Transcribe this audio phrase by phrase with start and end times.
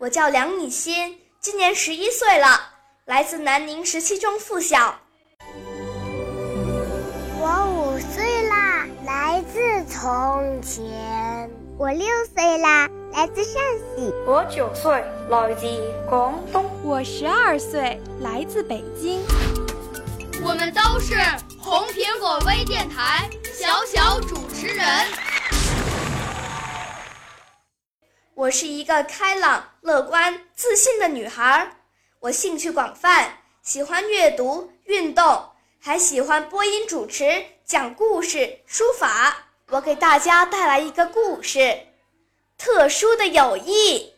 [0.00, 2.46] 我叫梁以欣，今年十一岁了，
[3.06, 4.94] 来自南宁十七中附小。
[7.40, 11.50] 我五岁啦，来自从前。
[11.76, 13.60] 我六岁啦，来自陕
[13.96, 14.14] 西。
[14.24, 15.66] 我九岁，来自
[16.08, 16.64] 广东。
[16.84, 19.20] 我十二岁，来自北京。
[20.44, 21.16] 我们都是
[21.58, 24.86] 红苹果微电台小小主持人。
[28.38, 31.68] 我是一个开朗、乐观、自信的女孩。
[32.20, 35.44] 我兴趣广泛，喜欢阅读、运动，
[35.80, 39.36] 还喜欢播音主持、讲故事、书法。
[39.70, 41.76] 我给大家带来一个故事：
[42.56, 44.14] 特殊的友谊。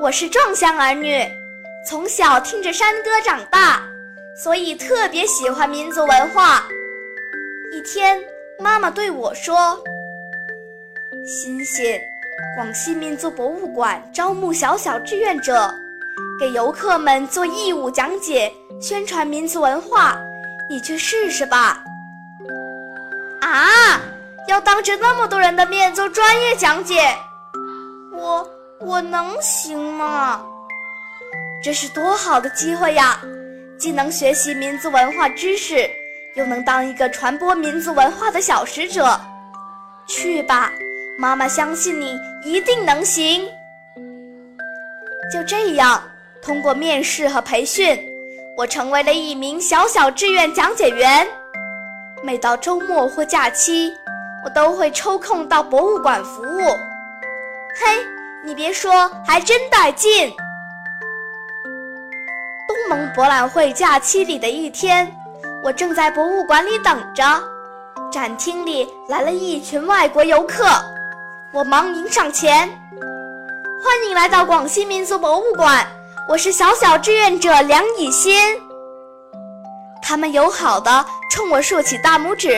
[0.00, 1.24] 我是壮乡儿女，
[1.84, 3.82] 从小听着山歌长大，
[4.36, 6.62] 所以特别喜欢民族文化。
[7.72, 8.22] 一天，
[8.58, 9.82] 妈妈对我说
[11.26, 12.00] ：“欣欣，
[12.54, 15.74] 广西民族博物馆招募小小志愿者，
[16.38, 20.16] 给游客们做义务讲解，宣传民族文化，
[20.70, 21.82] 你去试试吧。”
[23.42, 24.00] 啊，
[24.46, 27.16] 要当着那么多人的面做专业讲解，
[28.12, 28.48] 我。
[28.84, 30.44] 我能行吗？
[31.62, 33.20] 这是多好的机会呀！
[33.78, 35.88] 既能学习民族文化知识，
[36.34, 39.18] 又能当一个传播民族文化的小使者。
[40.08, 40.72] 去吧，
[41.16, 43.48] 妈妈相信你一定能行。
[45.32, 46.02] 就这样，
[46.42, 47.96] 通过面试和培训，
[48.56, 51.24] 我成为了一名小小志愿讲解员。
[52.24, 53.92] 每到周末或假期，
[54.44, 56.60] 我都会抽空到博物馆服务。
[57.76, 58.04] 嘿。
[58.44, 60.34] 你别说，还真带劲！
[62.72, 65.06] 东盟博览会假期里的一天，
[65.62, 67.22] 我正在博物馆里等着，
[68.10, 70.64] 展厅里来了一群外国游客，
[71.52, 72.66] 我忙迎上前
[73.84, 75.86] ：“欢迎来到广西民族博物馆，
[76.26, 78.40] 我是小小志愿者梁以欣。”
[80.00, 82.56] 他们友好的冲我竖起大拇指，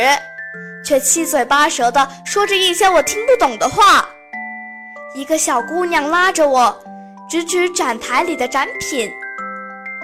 [0.84, 4.08] 却七嘴八舌的说着一些我听不懂的话。
[5.16, 6.72] 一个小姑娘拉着我，
[7.28, 9.10] 指指展台里的展品。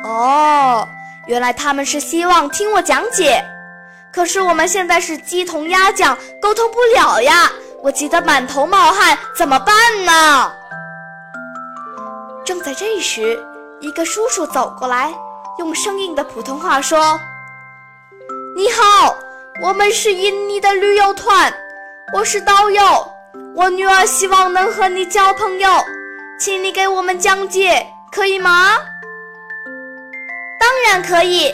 [0.05, 0.89] 哦，
[1.27, 3.45] 原来他们是希望听我讲解。
[4.13, 7.51] 可是我们现在是鸡同鸭讲，沟通不了呀！
[7.83, 9.75] 我急得满头冒汗，怎么办
[10.05, 10.53] 呢？
[12.45, 13.39] 正在这时，
[13.81, 15.15] 一个叔叔走过来，
[15.59, 17.19] 用生硬的普通话说
[18.57, 19.15] ：“你好，
[19.63, 21.53] 我们是印尼的旅游团，
[22.13, 22.83] 我是导游。”
[23.55, 25.69] 我女儿希望能和你交朋友，
[26.39, 28.73] 请你给我们讲解，可以吗？
[30.61, 31.53] 当然可以。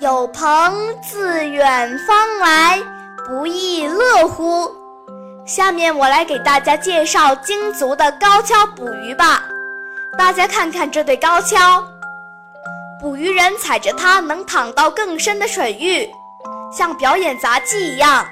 [0.00, 0.44] 有朋
[1.02, 2.78] 自远方来，
[3.26, 4.70] 不亦乐乎？
[5.46, 9.42] 下面我来给大家介绍鲸族的高跷捕鱼吧。
[10.18, 11.82] 大家看看这对高跷，
[13.00, 16.06] 捕鱼人踩着它能躺到更深的水域，
[16.76, 18.26] 像表演杂技一样。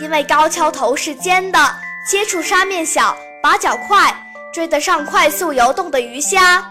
[0.00, 1.58] 因为高跷头是尖的。
[2.06, 4.12] 接触沙面小，把脚快，
[4.52, 6.64] 追得上快速游动的鱼虾。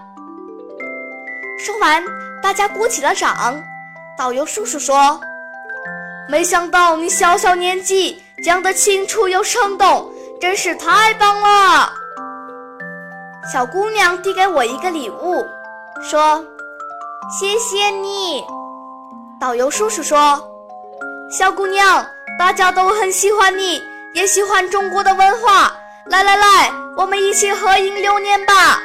[1.57, 2.03] 说完，
[2.41, 3.61] 大家鼓起了掌。
[4.17, 5.19] 导游叔叔说
[6.27, 11.91] ：“没想到你小小年纪讲得清楚又生动，真是太棒了。”
[13.51, 15.45] 小姑娘递给我一个礼物，
[16.01, 16.43] 说
[17.39, 18.43] ：“谢谢你。”
[19.39, 20.41] 导游叔叔说
[21.31, 22.05] ：“小姑娘，
[22.37, 23.81] 大家都很喜欢你。”
[24.15, 25.71] 也喜欢中国的文化，
[26.07, 28.81] 来来来，我们一起合影留念吧。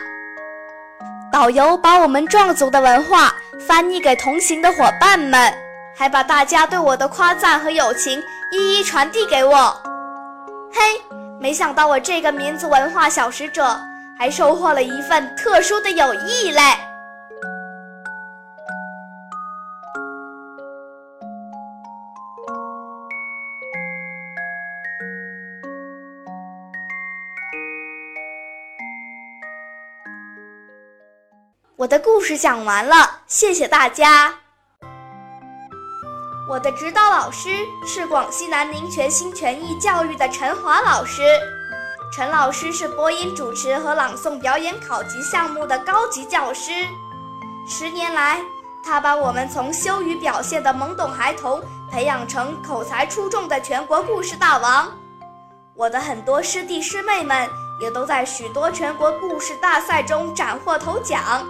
[1.33, 5.53] 导游把我们壮族的文化翻译给同行的伙伴们，
[5.97, 9.81] 还把大家对我的夸赞和友情一一传递给我。
[10.73, 10.81] 嘿，
[11.41, 13.79] 没想到我这个民族文化小使者，
[14.19, 16.61] 还收获了一份特殊的友谊嘞！
[31.84, 34.32] 我的故事讲完了，谢谢大家。
[36.48, 37.50] 我的指导老师
[37.86, 41.22] 是广西南宁全心全意教育的陈华老师。
[42.10, 46.72] 陈老师是播音主持和朗诵表演考级项目的高级教师。
[47.69, 48.40] 十年来，
[48.82, 54.90] 他把我们从羞于表现的懵懂孩童培养成口才出众的全国故事大王。
[55.75, 57.46] 我的很多师弟师妹们
[57.78, 61.46] 也都在许多全国故事大赛中斩获头奖。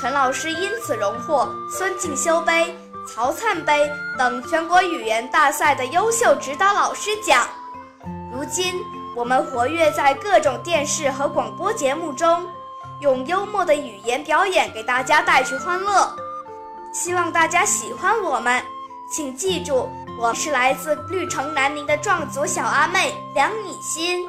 [0.00, 2.72] 陈老师因此荣获孙敬修杯。
[3.04, 7.48] 曹灿杯等全国语言大赛的优秀指导老师奖。
[8.32, 8.74] 如今，
[9.16, 12.46] 我们活跃在各种电视和广播节目中，
[13.00, 16.14] 用幽默的语言表演给大家带去欢乐。
[16.92, 18.62] 希望大家喜欢我们。
[19.10, 19.88] 请记住，
[20.20, 24.28] 我是来自绿城南宁的壮族小阿妹梁米欣。